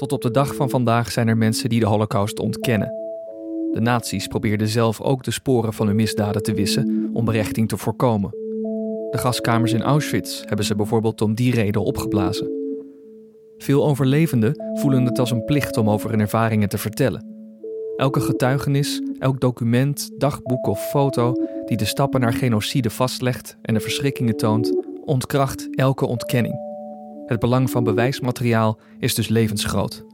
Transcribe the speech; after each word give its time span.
Tot 0.00 0.12
op 0.12 0.22
de 0.22 0.30
dag 0.30 0.54
van 0.54 0.70
vandaag 0.70 1.12
zijn 1.12 1.28
er 1.28 1.36
mensen 1.36 1.68
die 1.68 1.80
de 1.80 1.86
Holocaust 1.86 2.38
ontkennen. 2.38 2.92
De 3.72 3.80
nazi's 3.80 4.26
probeerden 4.26 4.68
zelf 4.68 5.00
ook 5.00 5.22
de 5.22 5.30
sporen 5.30 5.72
van 5.72 5.86
hun 5.86 5.96
misdaden 5.96 6.42
te 6.42 6.54
wissen 6.54 7.10
om 7.12 7.24
berechting 7.24 7.68
te 7.68 7.76
voorkomen. 7.76 8.30
De 9.10 9.18
gaskamers 9.18 9.72
in 9.72 9.82
Auschwitz 9.82 10.42
hebben 10.44 10.66
ze 10.66 10.74
bijvoorbeeld 10.74 11.20
om 11.20 11.34
die 11.34 11.54
reden 11.54 11.84
opgeblazen. 11.84 12.50
Veel 13.58 13.84
overlevenden 13.84 14.62
voelen 14.74 15.04
het 15.04 15.18
als 15.18 15.30
een 15.30 15.44
plicht 15.44 15.76
om 15.76 15.90
over 15.90 16.10
hun 16.10 16.20
ervaringen 16.20 16.68
te 16.68 16.78
vertellen. 16.78 17.26
Elke 17.96 18.20
getuigenis, 18.20 19.02
elk 19.18 19.40
document, 19.40 20.10
dagboek 20.16 20.66
of 20.66 20.90
foto 20.90 21.32
die 21.64 21.76
de 21.76 21.84
stappen 21.84 22.20
naar 22.20 22.34
genocide 22.34 22.90
vastlegt 22.90 23.56
en 23.62 23.74
de 23.74 23.80
verschrikkingen 23.80 24.36
toont, 24.36 24.76
ontkracht 25.04 25.68
elke 25.70 26.06
ontkenning. 26.06 26.69
Het 27.30 27.40
belang 27.40 27.70
van 27.70 27.84
bewijsmateriaal 27.84 28.78
is 28.98 29.14
dus 29.14 29.28
levensgroot. 29.28 30.04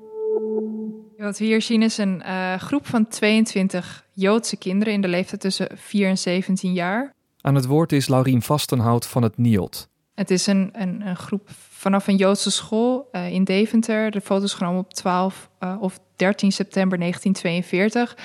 Wat 1.17 1.39
we 1.39 1.45
hier 1.45 1.63
zien 1.63 1.83
is 1.83 1.99
een 1.99 2.23
uh, 2.27 2.55
groep 2.55 2.87
van 2.87 3.09
22 3.09 4.07
Joodse 4.13 4.57
kinderen 4.57 4.95
in 4.95 5.01
de 5.01 5.09
leeftijd 5.09 5.41
tussen 5.41 5.69
4 5.75 6.09
en 6.09 6.19
17 6.19 6.73
jaar. 6.73 7.15
Aan 7.41 7.55
het 7.55 7.67
woord 7.67 7.93
is 7.93 8.09
Laurien 8.09 8.43
Vastenhout 8.43 9.07
van 9.07 9.23
het 9.23 9.39
NIOT. 9.39 9.89
Het 10.15 10.31
is 10.31 10.47
een, 10.47 10.71
een, 10.73 11.07
een 11.07 11.17
groep 11.17 11.49
vanaf 11.71 12.07
een 12.07 12.17
Joodse 12.17 12.51
school 12.51 13.09
uh, 13.13 13.33
in 13.33 13.45
Deventer. 13.45 14.11
De 14.11 14.21
foto's 14.21 14.55
genomen 14.55 14.81
op 14.81 14.95
12 14.95 15.51
uh, 15.61 15.77
of 15.81 15.99
13 16.17 16.53
september 16.53 16.99
1942. 16.99 18.17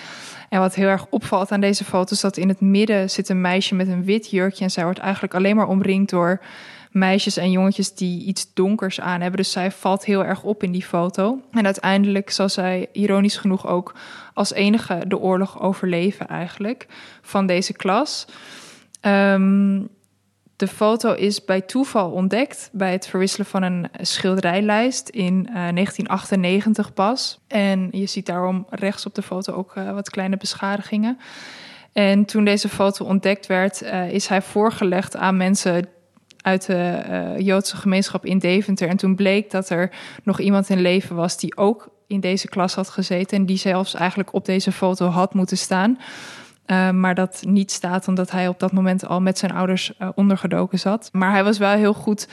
En 0.50 0.60
wat 0.60 0.76
heel 0.76 0.88
erg 0.88 1.08
opvalt 1.10 1.52
aan 1.52 1.62
deze 1.62 1.84
foto's, 1.84 2.12
is 2.12 2.22
dat 2.22 2.38
in 2.38 2.48
het 2.48 2.62
midden 2.62 3.10
zit 3.10 3.30
een 3.30 3.42
meisje 3.42 3.76
met 3.76 3.88
een 3.88 4.04
wit 4.04 4.30
jurkje. 4.30 4.64
En 4.64 4.72
zij 4.72 4.84
wordt 4.84 5.00
eigenlijk 5.00 5.34
alleen 5.34 5.56
maar 5.56 5.68
omringd 5.68 6.10
door 6.10 6.42
meisjes 6.92 7.38
en 7.38 7.52
jongetjes 7.52 7.94
die 7.94 8.24
iets 8.24 8.54
donkers 8.54 9.00
aan 9.00 9.22
hebben. 9.22 9.40
Dus 9.40 9.52
zij 9.52 9.72
valt 9.72 10.06
heel 10.06 10.26
erg 10.26 10.44
op 10.44 10.64
in 10.64 10.72
die 10.72 10.86
foto. 10.86 11.40
En 11.52 11.66
uiteindelijk 11.66 12.30
zal 12.30 12.50
zij 12.50 12.88
ironisch 12.92 13.38
genoeg 13.38 13.68
ook 13.68 13.96
als 14.34 14.54
enige 14.54 15.04
de 15.08 15.20
oorlog 15.20 15.62
overleven 15.62 16.28
eigenlijk 16.28 16.88
van 17.22 17.46
deze 17.46 17.74
klas. 17.74 18.26
Um, 19.02 19.90
de 20.62 20.68
foto 20.68 21.14
is 21.14 21.46
bij 21.46 21.62
toeval 21.62 22.12
ontdekt 22.12 22.70
bij 22.72 22.92
het 22.92 23.08
verwisselen 23.08 23.46
van 23.46 23.64
een 23.64 23.88
schilderijlijst 24.02 25.10
in 25.10 25.34
uh, 25.34 25.54
1998 25.54 26.94
pas. 26.94 27.40
En 27.48 27.88
je 27.92 28.06
ziet 28.06 28.26
daarom 28.26 28.66
rechts 28.70 29.06
op 29.06 29.16
de 29.16 29.22
foto 29.22 29.54
ook 29.54 29.76
uh, 29.76 29.94
wat 29.94 30.10
kleine 30.10 30.38
beschadigingen. 30.38 31.20
En 31.94 32.26
toen 32.26 32.46
deze 32.46 32.70
foto 32.70 33.06
ontdekt 33.06 33.48
werd, 33.48 33.84
uh, 33.84 34.12
is 34.12 34.28
hij 34.28 34.42
voorgelegd 34.42 35.16
aan 35.16 35.38
mensen 35.38 35.88
uit 36.42 36.66
de 36.66 37.36
Joodse 37.38 37.76
gemeenschap 37.76 38.26
in 38.26 38.40
Deventer. 38.40 38.88
En 38.88 38.98
toen 38.98 39.16
bleek 39.16 39.52
dat 39.52 39.70
er 39.70 39.92
nog 40.24 40.40
iemand 40.40 40.70
in 40.70 40.82
leven 40.82 41.16
was 41.16 41.38
die 41.38 41.58
ook 41.58 41.90
in 42.08 42.20
deze 42.20 42.48
klas 42.48 42.76
had 42.76 42.90
gezeten 42.90 43.38
en 43.38 43.46
die 43.46 43.58
zelfs 43.58 43.94
eigenlijk 43.94 44.34
op 44.34 44.46
deze 44.46 44.72
foto 44.72 45.08
had 45.08 45.34
moeten 45.34 45.58
staan. 45.58 46.00
Uh, 46.68 46.90
maar 46.90 47.16
dat 47.16 47.44
niet 47.48 47.72
staat 47.72 48.08
omdat 48.08 48.32
hij 48.32 48.48
op 48.48 48.60
dat 48.60 48.72
moment 48.72 49.08
al 49.08 49.22
met 49.22 49.38
zijn 49.38 49.54
ouders 49.54 49.94
uh, 50.00 50.10
ondergedoken 50.16 50.80
zat. 50.80 51.10
Maar 51.12 51.32
hij 51.32 51.44
was 51.44 51.58
wel 51.58 51.72
heel 51.72 51.94
goed, 51.94 52.28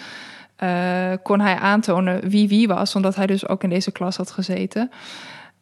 kon 1.22 1.40
hij 1.40 1.54
aantonen 1.54 2.28
wie 2.28 2.48
wie 2.48 2.68
was, 2.68 2.94
omdat 2.94 3.14
hij 3.14 3.26
dus 3.26 3.48
ook 3.48 3.62
in 3.62 3.68
deze 3.68 3.92
klas 3.92 4.16
had 4.16 4.30
gezeten. 4.30 4.90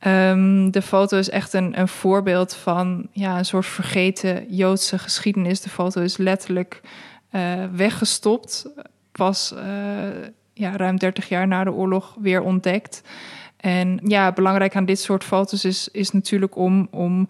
Um, 0.06 0.70
de 0.70 0.82
foto 0.82 1.18
is 1.18 1.30
echt 1.30 1.52
een, 1.52 1.78
een 1.78 1.88
voorbeeld 1.88 2.54
van 2.54 3.08
ja, 3.12 3.38
een 3.38 3.44
soort 3.44 3.66
vergeten 3.66 4.46
Joodse 4.48 4.98
geschiedenis. 4.98 5.60
De 5.60 5.68
foto 5.68 6.00
is 6.00 6.16
letterlijk 6.16 6.80
weggestopt, 7.72 8.66
pas 9.12 9.54
ja, 10.52 10.76
ruim 10.76 10.96
30 10.96 11.28
jaar 11.28 11.46
na 11.46 11.64
de 11.64 11.72
oorlog 11.72 12.16
weer 12.20 12.40
ontdekt. 12.40 13.02
En 13.56 14.00
ja, 14.02 14.32
belangrijk 14.32 14.76
aan 14.76 14.84
dit 14.84 15.00
soort 15.00 15.24
foto's 15.24 15.64
is, 15.64 15.88
is 15.88 16.10
natuurlijk 16.10 16.56
om. 16.56 16.88
om 16.90 17.28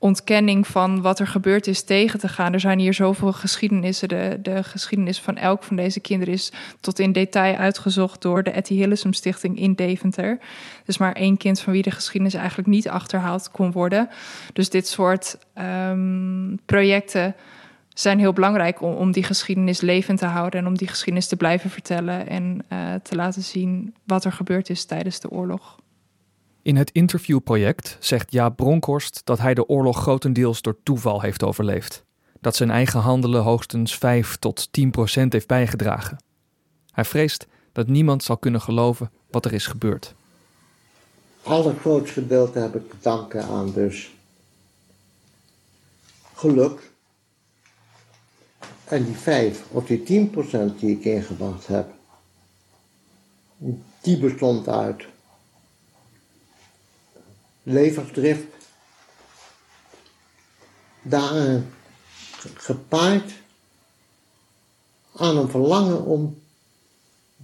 ontkenning 0.00 0.66
van 0.66 1.00
wat 1.02 1.18
er 1.18 1.26
gebeurd 1.26 1.66
is 1.66 1.82
tegen 1.82 2.18
te 2.18 2.28
gaan. 2.28 2.52
Er 2.52 2.60
zijn 2.60 2.78
hier 2.78 2.94
zoveel 2.94 3.32
geschiedenissen. 3.32 4.08
De, 4.08 4.38
de 4.42 4.62
geschiedenis 4.62 5.20
van 5.20 5.36
elk 5.36 5.62
van 5.62 5.76
deze 5.76 6.00
kinderen 6.00 6.34
is 6.34 6.52
tot 6.80 6.98
in 6.98 7.12
detail 7.12 7.56
uitgezocht 7.56 8.22
door 8.22 8.42
de 8.42 8.50
Etty 8.50 8.74
Hillesum 8.74 9.12
Stichting 9.12 9.58
in 9.58 9.74
Deventer. 9.74 10.38
Dus 10.84 10.98
maar 10.98 11.12
één 11.12 11.36
kind 11.36 11.60
van 11.60 11.72
wie 11.72 11.82
de 11.82 11.90
geschiedenis 11.90 12.34
eigenlijk 12.34 12.68
niet 12.68 12.88
achterhaald 12.88 13.50
kon 13.50 13.72
worden. 13.72 14.08
Dus 14.52 14.70
dit 14.70 14.86
soort 14.88 15.38
um, 15.88 16.58
projecten 16.66 17.34
zijn 18.00 18.18
heel 18.18 18.32
belangrijk 18.32 18.82
om, 18.82 18.94
om 18.94 19.12
die 19.12 19.22
geschiedenis 19.22 19.80
levend 19.80 20.18
te 20.18 20.26
houden 20.26 20.60
en 20.60 20.66
om 20.66 20.76
die 20.76 20.88
geschiedenis 20.88 21.26
te 21.26 21.36
blijven 21.36 21.70
vertellen 21.70 22.28
en 22.28 22.64
uh, 22.72 22.94
te 22.94 23.16
laten 23.16 23.42
zien 23.42 23.94
wat 24.04 24.24
er 24.24 24.32
gebeurd 24.32 24.70
is 24.70 24.84
tijdens 24.84 25.20
de 25.20 25.30
oorlog. 25.30 25.78
In 26.62 26.76
het 26.76 26.90
interviewproject 26.90 27.96
zegt 28.00 28.32
Jaap 28.32 28.56
Bronkhorst 28.56 29.20
dat 29.24 29.38
hij 29.38 29.54
de 29.54 29.68
oorlog 29.68 29.98
grotendeels 29.98 30.62
door 30.62 30.76
toeval 30.82 31.20
heeft 31.20 31.42
overleefd. 31.42 32.04
Dat 32.40 32.56
zijn 32.56 32.70
eigen 32.70 33.00
handelen 33.00 33.42
hoogstens 33.42 33.98
5 33.98 34.36
tot 34.36 34.72
10 34.72 34.90
procent 34.90 35.32
heeft 35.32 35.46
bijgedragen. 35.46 36.22
Hij 36.90 37.04
vreest 37.04 37.46
dat 37.72 37.86
niemand 37.86 38.22
zal 38.22 38.36
kunnen 38.38 38.60
geloven 38.60 39.10
wat 39.30 39.44
er 39.44 39.52
is 39.52 39.66
gebeurd. 39.66 40.14
Allergrootste 41.42 42.20
gedeelte 42.20 42.58
heb 42.58 42.74
ik 42.74 42.90
te 42.90 42.96
danken 43.00 43.44
aan 43.44 43.72
dus 43.72 44.10
geluk. 46.34 46.89
En 48.90 49.04
die 49.04 49.16
5 49.16 49.64
of 49.70 49.86
die 49.86 50.02
10 50.02 50.30
procent 50.30 50.80
die 50.80 50.96
ik 50.96 51.04
ingebracht 51.04 51.66
heb, 51.66 51.88
die 54.00 54.18
bestond 54.18 54.68
uit 54.68 55.04
levensdrift. 57.62 58.46
Daarin 61.02 61.66
gepaard 62.54 63.32
aan 65.16 65.36
een 65.36 65.50
verlangen 65.50 66.04
om 66.04 66.40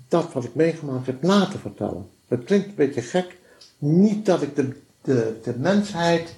dat 0.09 0.33
wat 0.33 0.45
ik 0.45 0.55
meegemaakt 0.55 1.07
heb 1.07 1.23
na 1.23 1.47
te 1.47 1.59
vertellen. 1.59 2.11
Dat 2.29 2.45
klinkt 2.45 2.67
een 2.67 2.75
beetje 2.75 3.03
gek. 3.03 3.39
Niet 3.79 4.27
dat 4.27 4.43
ik 4.43 4.57
de, 4.57 4.81
de, 5.03 5.41
de 5.43 5.55
mensheid 5.59 6.35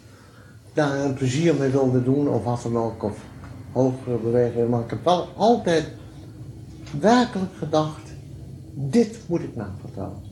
daar 0.73 0.99
een 0.99 1.15
plezier 1.15 1.55
mee 1.55 1.71
wilde 1.71 2.03
doen 2.03 2.29
of 2.29 2.45
wat 2.45 2.63
dan 2.63 2.79
ook, 2.79 3.03
of 3.03 3.19
hogere 3.73 4.17
bewegingen, 4.17 4.69
maar 4.69 4.81
ik 4.81 4.91
heb 4.91 5.05
wel 5.05 5.29
altijd 5.37 5.87
werkelijk 7.01 7.53
gedacht, 7.59 8.13
dit 8.75 9.19
moet 9.27 9.41
ik 9.41 9.57
navertellen. 9.57 10.23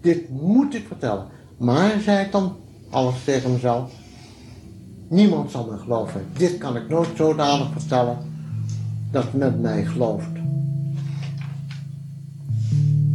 Dit 0.00 0.28
moet 0.30 0.74
ik 0.74 0.86
vertellen. 0.86 1.26
Maar, 1.56 2.00
zei 2.00 2.24
ik 2.24 2.32
dan 2.32 2.56
alles 2.90 3.24
tegen 3.24 3.52
mezelf, 3.52 3.92
niemand 5.08 5.50
zal 5.50 5.66
me 5.70 5.78
geloven. 5.78 6.26
Dit 6.36 6.58
kan 6.58 6.76
ik 6.76 6.88
nooit 6.88 7.08
zodanig 7.16 7.72
vertellen 7.72 8.16
dat 9.10 9.32
men 9.32 9.60
mij 9.60 9.84
gelooft. 9.84 10.28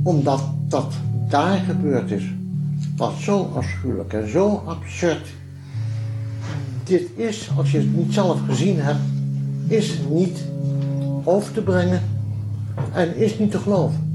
Omdat 0.04 0.44
dat 0.68 0.94
daar 1.28 1.58
gebeurd 1.58 2.12
is, 2.12 2.24
was 2.98 3.24
zo 3.24 3.52
afschuwelijk 3.56 4.14
en 4.14 4.30
zo 4.30 4.64
absurd. 4.66 5.28
Dit 6.84 7.10
is, 7.16 7.50
als 7.58 7.72
je 7.72 7.78
het 7.78 7.96
niet 7.96 8.14
zelf 8.14 8.40
gezien 8.46 8.80
hebt, 8.80 9.00
is 9.68 10.00
niet 10.10 10.44
over 11.24 11.54
te 11.54 11.62
brengen 11.62 12.02
en 12.94 13.16
is 13.16 13.38
niet 13.38 13.52
te 13.52 13.60
geloven. 13.60 14.13